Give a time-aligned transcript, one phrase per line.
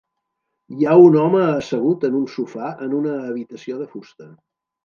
[0.77, 4.31] Hi ha un home assegut en un sofà en una habitació de fusta.